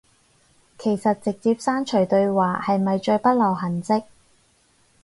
[0.79, 4.03] 其實直接刪除對話係咪最不留痕跡